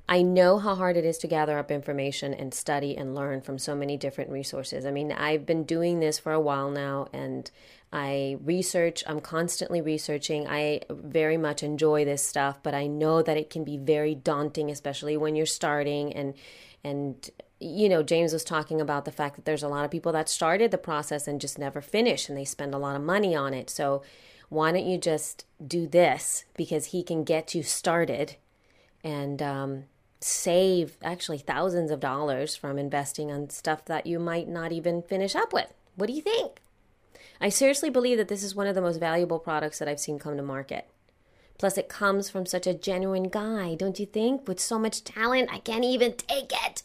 [0.08, 3.58] I know how hard it is to gather up information and study and learn from
[3.58, 4.86] so many different resources.
[4.86, 7.50] I mean, I've been doing this for a while now and
[7.92, 10.48] I research, I'm constantly researching.
[10.48, 14.70] I very much enjoy this stuff, but I know that it can be very daunting
[14.70, 16.36] especially when you're starting and
[16.84, 20.12] and you know, James was talking about the fact that there's a lot of people
[20.12, 23.34] that started the process and just never finish and they spend a lot of money
[23.34, 23.70] on it.
[23.70, 24.04] So,
[24.50, 28.36] why don't you just do this because he can get you started
[29.06, 29.84] and um,
[30.20, 35.36] save actually thousands of dollars from investing on stuff that you might not even finish
[35.36, 35.72] up with.
[35.96, 36.60] What do you think?
[37.40, 40.18] I seriously believe that this is one of the most valuable products that I've seen
[40.18, 40.88] come to market.
[41.60, 44.48] Plus, it comes from such a genuine guy, don't you think?
[44.48, 46.82] With so much talent, I can't even take it.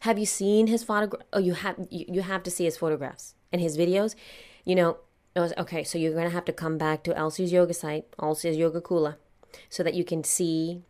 [0.00, 1.22] Have you seen his photograph?
[1.32, 1.76] Oh, you have.
[1.88, 4.16] You, have to see his photographs and his videos.
[4.64, 4.96] You know.
[5.36, 9.16] Okay, so you're gonna have to come back to Elsie's yoga site, Elsie's Yoga Kula,
[9.70, 10.82] so that you can see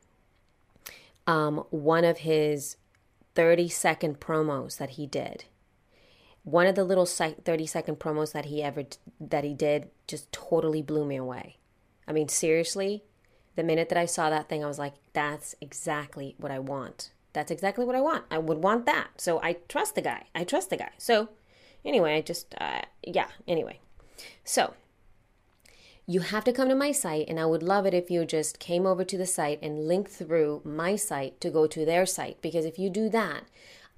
[1.26, 2.76] um, one of his
[3.35, 5.44] 30 second promos that he did.
[6.44, 8.85] One of the little 30 second promos that he ever
[9.20, 11.58] that he did just totally blew me away.
[12.06, 13.04] I mean seriously
[13.54, 17.12] the minute that i saw that thing i was like that's exactly what i want.
[17.32, 18.24] That's exactly what i want.
[18.30, 19.08] I would want that.
[19.18, 20.26] So i trust the guy.
[20.35, 20.90] I trust the guy.
[20.98, 21.28] So
[21.85, 23.78] anyway i just uh, yeah anyway.
[24.44, 24.74] So
[26.06, 28.58] you have to come to my site and i would love it if you just
[28.58, 32.40] came over to the site and linked through my site to go to their site
[32.42, 33.44] because if you do that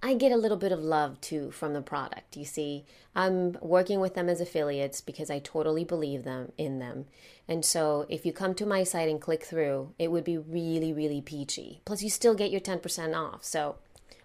[0.05, 2.37] I get a little bit of love too from the product.
[2.37, 2.85] You see,
[3.17, 7.07] I'm working with them as affiliates because I totally believe them in them.
[7.49, 10.93] And so if you come to my site and click through, it would be really,
[10.93, 11.81] really peachy.
[11.87, 13.45] Plus, you still get your 10% off.
[13.45, 13.77] So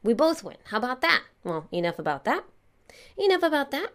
[0.04, 0.58] we both win.
[0.66, 1.24] How about that?
[1.46, 2.44] Well, enough about that.
[3.18, 3.94] Enough about that.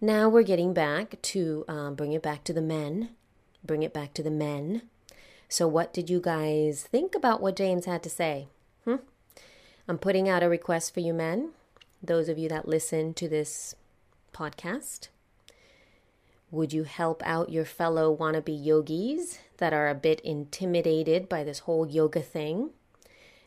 [0.00, 3.10] Now we're getting back to um, bring it back to the men.
[3.68, 4.82] Bring it back to the men.
[5.46, 8.48] So, what did you guys think about what James had to say?
[8.84, 8.96] Hmm?
[9.86, 11.50] I'm putting out a request for you men,
[12.02, 13.74] those of you that listen to this
[14.32, 15.08] podcast.
[16.50, 21.60] Would you help out your fellow wannabe yogis that are a bit intimidated by this
[21.60, 22.70] whole yoga thing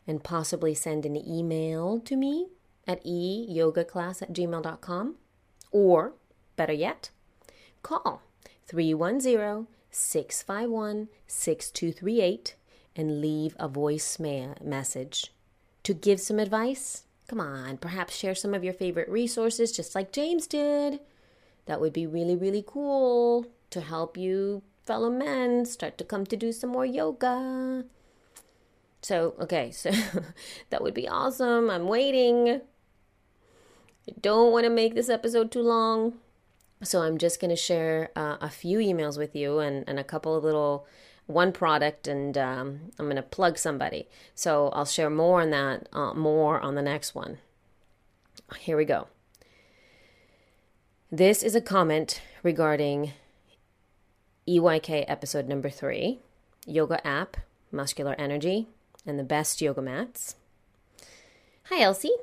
[0.06, 2.46] and possibly send an email to me
[2.86, 5.16] at eyogaclass at gmail.com?
[5.72, 6.12] Or,
[6.54, 7.10] better yet,
[7.82, 8.22] call
[8.68, 12.56] 310 651 6238
[12.96, 15.32] and leave a voice message
[15.84, 17.04] to give some advice?
[17.28, 21.00] Come on, perhaps share some of your favorite resources, just like James did.
[21.66, 26.36] That would be really, really cool to help you fellow men start to come to
[26.36, 27.84] do some more yoga.
[29.00, 29.90] So, okay, so
[30.70, 31.70] that would be awesome.
[31.70, 32.60] I'm waiting.
[34.08, 36.14] I don't want to make this episode too long.
[36.82, 40.04] So, I'm just going to share uh, a few emails with you and, and a
[40.04, 40.86] couple of little
[41.26, 44.08] one product and um, I'm going to plug somebody.
[44.34, 47.38] So I'll share more on that, uh, more on the next one.
[48.58, 49.08] Here we go.
[51.10, 53.12] This is a comment regarding
[54.48, 56.20] EYK episode number three
[56.66, 57.36] yoga app,
[57.70, 58.68] muscular energy,
[59.04, 60.36] and the best yoga mats.
[61.64, 62.14] Hi, Elsie.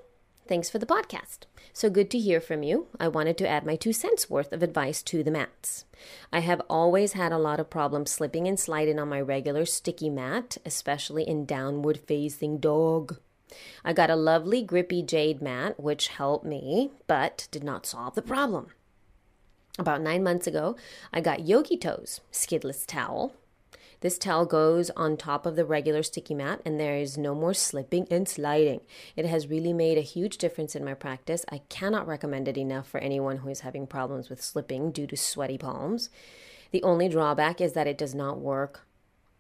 [0.49, 1.41] Thanks for the podcast.
[1.73, 2.87] So good to hear from you.
[2.99, 5.85] I wanted to add my two cents worth of advice to the mats.
[6.33, 10.09] I have always had a lot of problems slipping and sliding on my regular sticky
[10.09, 13.19] mat, especially in downward facing dog.
[13.85, 18.23] I got a lovely grippy jade mat, which helped me, but did not solve the
[18.23, 18.69] problem.
[19.77, 20.75] About nine months ago,
[21.13, 23.35] I got Yogi Toes skidless towel
[24.01, 27.53] this towel goes on top of the regular sticky mat and there is no more
[27.53, 28.81] slipping and sliding.
[29.15, 31.45] It has really made a huge difference in my practice.
[31.51, 35.17] I cannot recommend it enough for anyone who is having problems with slipping due to
[35.17, 36.09] sweaty palms.
[36.71, 38.85] The only drawback is that it does not work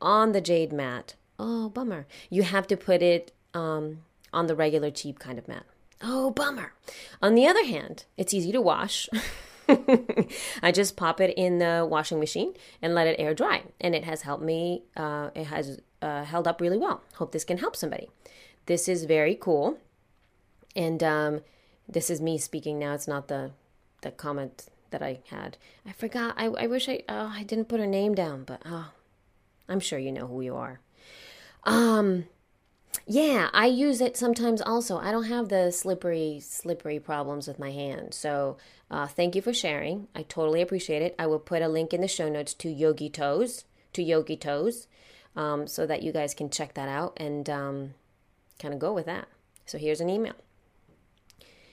[0.01, 1.15] on the jade mat.
[1.37, 2.05] Oh, bummer.
[2.29, 3.99] You have to put it um,
[4.33, 5.65] on the regular cheap kind of mat.
[6.01, 6.73] Oh, bummer.
[7.21, 9.07] On the other hand, it's easy to wash.
[10.63, 13.63] I just pop it in the washing machine and let it air dry.
[13.79, 17.03] And it has helped me, uh, it has uh, held up really well.
[17.15, 18.09] Hope this can help somebody.
[18.65, 19.77] This is very cool.
[20.75, 21.41] And um,
[21.87, 22.93] this is me speaking now.
[22.93, 23.51] It's not the,
[24.01, 25.57] the comment that I had.
[25.85, 26.33] I forgot.
[26.37, 28.91] I, I wish I, oh, I didn't put her name down, but oh,
[29.67, 30.79] I'm sure you know who you are.
[31.63, 32.25] Um,
[33.05, 34.97] yeah, I use it sometimes also.
[34.97, 38.13] I don't have the slippery, slippery problems with my hand.
[38.13, 38.57] So
[38.91, 40.07] uh, thank you for sharing.
[40.15, 41.15] I totally appreciate it.
[41.17, 44.87] I will put a link in the show notes to Yogi Toes, to Yogi Toes,
[45.35, 47.93] um, so that you guys can check that out and um,
[48.59, 49.27] kind of go with that.
[49.65, 50.33] So here's an email.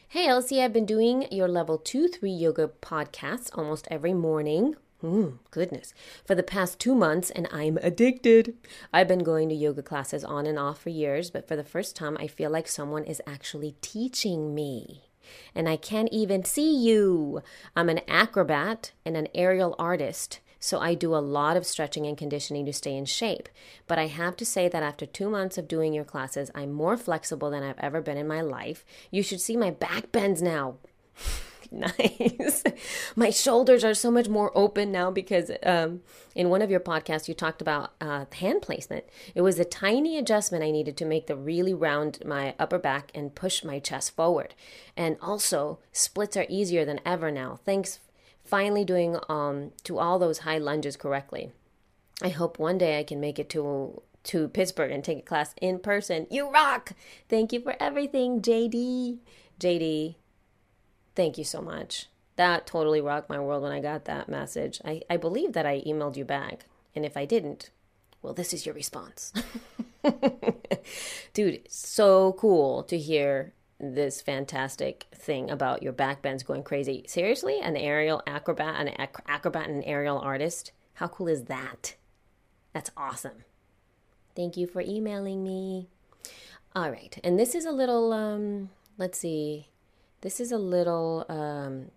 [0.08, 5.38] Hey, Elsie, I've been doing your level 2 3 yoga podcasts almost every morning Mm,
[5.50, 5.92] goodness.
[6.24, 8.54] For the past two months, and I'm addicted.
[8.92, 11.94] I've been going to yoga classes on and off for years, but for the first
[11.94, 15.10] time, I feel like someone is actually teaching me.
[15.54, 17.42] And I can't even see you.
[17.74, 22.16] I'm an acrobat and an aerial artist, so I do a lot of stretching and
[22.16, 23.48] conditioning to stay in shape.
[23.86, 26.96] But I have to say that after two months of doing your classes, I'm more
[26.96, 28.84] flexible than I've ever been in my life.
[29.10, 30.76] You should see my back bends now.
[31.70, 32.62] nice.
[33.16, 36.00] My shoulders are so much more open now because um,
[36.34, 39.04] in one of your podcasts you talked about uh, hand placement.
[39.34, 43.10] It was a tiny adjustment I needed to make to really round my upper back
[43.14, 44.54] and push my chest forward.
[44.96, 47.60] And also, splits are easier than ever now.
[47.64, 48.00] Thanks,
[48.44, 51.52] finally doing um, to all those high lunges correctly.
[52.22, 55.54] I hope one day I can make it to to Pittsburgh and take a class
[55.60, 56.26] in person.
[56.30, 56.92] You rock!
[57.28, 59.18] Thank you for everything, JD.
[59.60, 60.16] JD,
[61.16, 62.06] Thank you so much.
[62.36, 64.80] That totally rocked my world when I got that message.
[64.84, 66.66] I, I believe that I emailed you back.
[66.94, 67.70] And if I didn't,
[68.22, 69.32] well, this is your response.
[71.34, 77.04] Dude, so cool to hear this fantastic thing about your back bends going crazy.
[77.08, 77.60] Seriously?
[77.60, 80.72] An aerial acrobat, an ac- acrobat and an aerial artist?
[80.94, 81.96] How cool is that?
[82.72, 83.44] That's awesome.
[84.34, 85.88] Thank you for emailing me.
[86.74, 87.18] All right.
[87.24, 89.68] And this is a little um let's see.
[90.20, 91.90] This is a little um,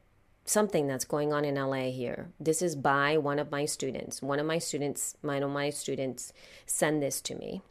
[0.45, 2.29] something that's going on in LA here.
[2.39, 4.21] This is by one of my students.
[4.21, 6.33] One of my students, one of my students,
[6.65, 7.61] send this to me.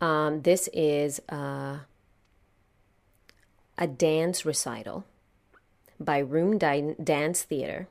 [0.00, 1.78] Um, this is uh,
[3.76, 5.04] a dance recital
[5.98, 7.88] by Room Dance Theater.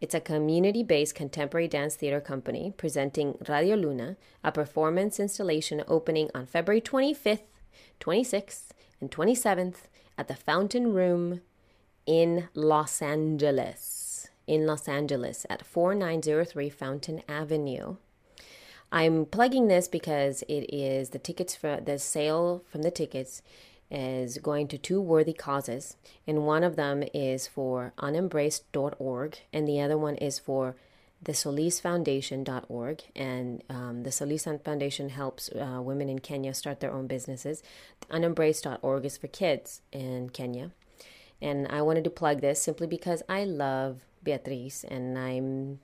[0.00, 6.30] It's a community based contemporary dance theater company presenting Radio Luna, a performance installation opening
[6.34, 7.40] on February 25th,
[8.00, 8.68] 26th,
[9.00, 9.76] and 27th
[10.16, 11.40] at the Fountain Room
[12.06, 14.28] in Los Angeles.
[14.46, 17.96] In Los Angeles at 4903 Fountain Avenue.
[18.92, 23.42] I'm plugging this because it is the tickets for the sale from the tickets
[23.90, 25.96] is going to two worthy causes,
[26.26, 30.76] and one of them is for unembraced.org, and the other one is for
[31.24, 37.06] the solisfoundation.org and um, the Solis Foundation helps uh, women in Kenya start their own
[37.06, 37.62] businesses.
[38.10, 40.70] Unembraced.org is for kids in Kenya.
[41.40, 45.80] And I wanted to plug this simply because I love Beatrice and I'm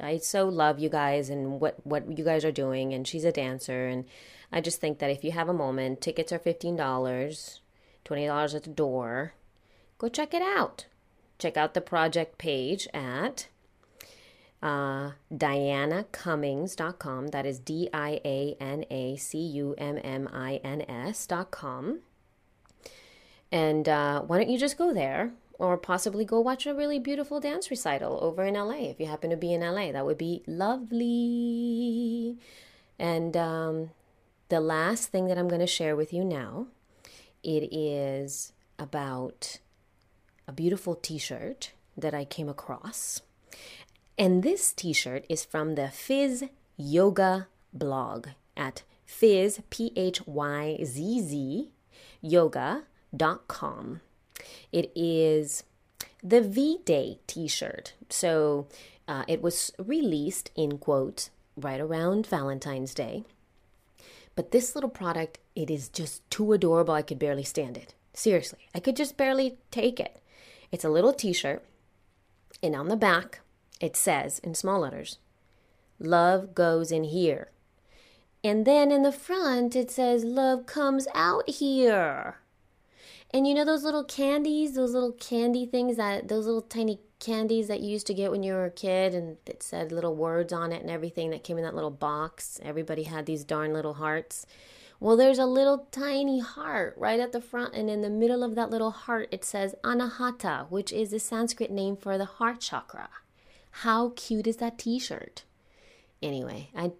[0.00, 3.30] I so love you guys and what what you guys are doing and she's a
[3.30, 4.06] dancer and
[4.50, 8.70] I just think that if you have a moment, tickets are $15, $20 at the
[8.70, 9.34] door.
[9.98, 10.86] Go check it out
[11.38, 13.48] check out the project page at
[14.64, 17.28] uh, dianacummins.com.
[17.28, 22.00] That is D I A N A C U M M I N S.com.
[23.52, 27.38] And uh, why don't you just go there or possibly go watch a really beautiful
[27.38, 29.92] dance recital over in LA if you happen to be in LA?
[29.92, 32.36] That would be lovely.
[32.98, 33.90] And um,
[34.48, 36.68] the last thing that I'm going to share with you now,
[37.42, 39.58] it is about
[40.48, 43.20] a beautiful t-shirt that I came across.
[44.16, 51.20] And this t-shirt is from the Phyzz Yoga blog at Phyzz, P H Y Z
[51.20, 51.70] Z,
[52.20, 54.00] yoga.com.
[54.72, 55.64] It is
[56.22, 57.94] the V Day t shirt.
[58.08, 58.66] So
[59.06, 63.24] uh, it was released in quotes right around Valentine's Day.
[64.34, 66.94] But this little product, it is just too adorable.
[66.94, 67.94] I could barely stand it.
[68.14, 70.20] Seriously, I could just barely take it.
[70.72, 71.64] It's a little t shirt,
[72.62, 73.40] and on the back,
[73.84, 75.18] it says in small letters,
[75.98, 77.50] Love goes in here.
[78.42, 82.38] And then in the front, it says, Love comes out here.
[83.32, 87.68] And you know those little candies, those little candy things that, those little tiny candies
[87.68, 90.52] that you used to get when you were a kid and it said little words
[90.52, 92.58] on it and everything that came in that little box?
[92.62, 94.46] Everybody had these darn little hearts.
[94.98, 98.54] Well, there's a little tiny heart right at the front, and in the middle of
[98.54, 103.10] that little heart, it says Anahata, which is the Sanskrit name for the heart chakra.
[103.78, 105.42] How cute is that t shirt?
[106.22, 106.92] Anyway, I,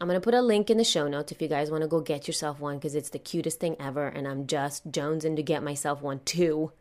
[0.00, 1.88] I'm going to put a link in the show notes if you guys want to
[1.88, 5.42] go get yourself one because it's the cutest thing ever, and I'm just jonesing to
[5.42, 6.72] get myself one too.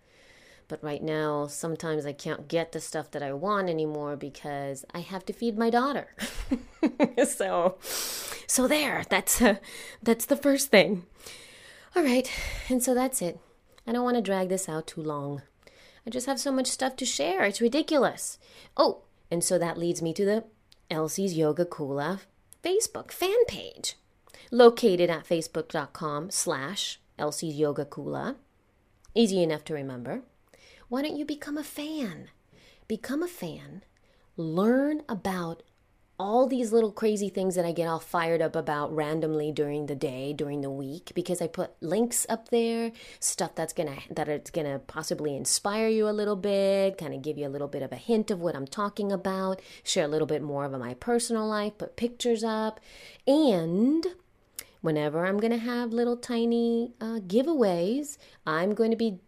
[0.67, 4.99] But right now, sometimes I can't get the stuff that I want anymore because I
[4.99, 6.13] have to feed my daughter.
[7.25, 9.05] so, so there.
[9.09, 9.41] That's
[10.03, 11.05] that's the first thing.
[11.95, 12.29] All right,
[12.67, 13.39] and so that's it.
[13.87, 15.43] I don't want to drag this out too long.
[16.05, 17.45] I just have so much stuff to share.
[17.45, 18.37] It's ridiculous.
[18.75, 20.43] Oh, and so that leads me to the
[20.89, 22.21] Elsie's Yoga Kula
[22.63, 23.95] Facebook fan page,
[24.51, 28.35] located at facebook.com slash Elsie's Yoga Kula.
[29.15, 30.21] Easy enough to remember.
[30.87, 32.29] Why don't you become a fan?
[32.87, 33.83] Become a fan,
[34.35, 35.63] learn about
[36.19, 39.95] all these little crazy things that I get all fired up about randomly during the
[39.95, 42.91] day, during the week, because I put links up there,
[43.21, 47.37] stuff that's gonna that it's gonna possibly inspire you a little bit, kind of give
[47.37, 50.27] you a little bit of a hint of what I'm talking about, share a little
[50.27, 52.81] bit more of my personal life, put pictures up,
[53.25, 54.05] and
[54.81, 59.19] whenever I'm gonna have little tiny uh, giveaways, I'm going to be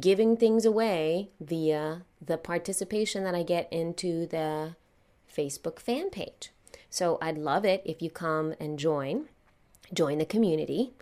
[0.00, 4.74] giving things away via the participation that I get into the
[5.36, 6.50] Facebook fan page.
[6.90, 9.28] So I'd love it if you come and join,
[9.92, 10.92] join the community.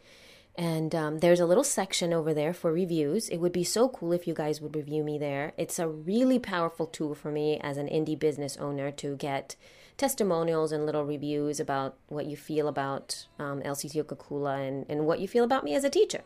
[0.57, 3.29] And um, there's a little section over there for reviews.
[3.29, 5.53] It would be so cool if you guys would review me there.
[5.57, 9.57] It's a really powerful tool for me as an indie business owner to get
[9.97, 15.29] testimonials and little reviews about what you feel about um, Kula and, and what you
[15.29, 16.23] feel about me as a teacher.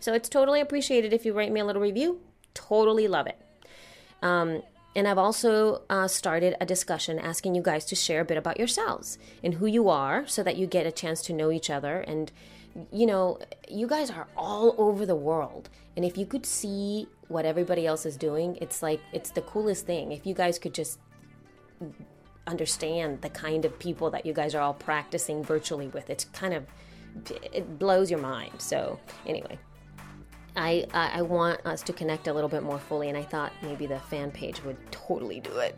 [0.00, 2.20] So it's totally appreciated if you write me a little review.
[2.52, 3.40] Totally love it.
[4.22, 4.62] Um,
[4.96, 8.58] and I've also uh, started a discussion asking you guys to share a bit about
[8.58, 12.00] yourselves and who you are so that you get a chance to know each other.
[12.00, 12.30] And,
[12.92, 13.38] you know,
[13.68, 15.68] you guys are all over the world.
[15.96, 19.84] And if you could see what everybody else is doing, it's like, it's the coolest
[19.84, 20.12] thing.
[20.12, 21.00] If you guys could just
[22.46, 26.54] understand the kind of people that you guys are all practicing virtually with, it's kind
[26.54, 26.66] of,
[27.52, 28.52] it blows your mind.
[28.58, 29.58] So, anyway.
[30.56, 33.86] I, I want us to connect a little bit more fully, and I thought maybe
[33.86, 35.76] the fan page would totally do it.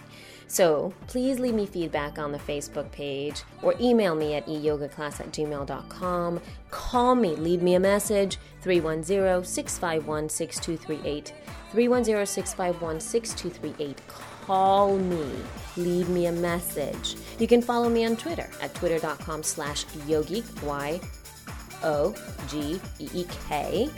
[0.48, 5.32] So please leave me feedback on the Facebook page or email me at eyogaclass at
[5.32, 6.40] gmail.com.
[6.70, 11.32] Call me, leave me a message 310 651 6238.
[11.72, 14.00] 310 651 6238.
[14.46, 15.28] Call me,
[15.76, 17.16] leave me a message.
[17.40, 21.00] You can follow me on Twitter at twitter.com slash yogeek, Y
[21.82, 22.14] O
[22.48, 23.90] G E E K.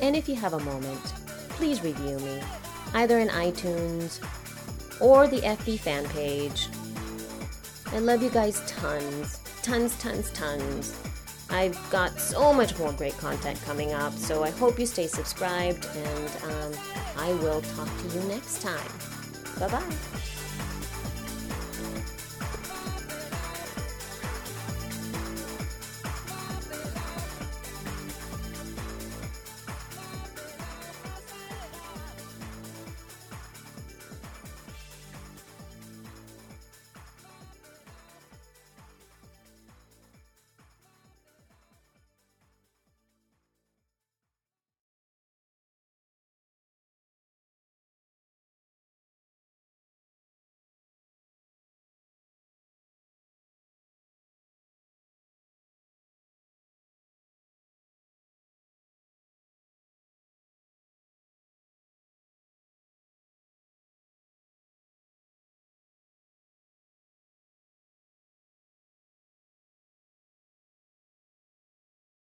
[0.00, 1.02] And if you have a moment,
[1.50, 2.40] please review me,
[2.94, 4.20] either in iTunes
[5.00, 6.68] or the FB fan page.
[7.92, 10.94] I love you guys tons, tons, tons, tons.
[11.50, 15.86] I've got so much more great content coming up, so I hope you stay subscribed,
[15.94, 16.72] and um,
[17.16, 18.90] I will talk to you next time.
[19.60, 20.23] Bye bye.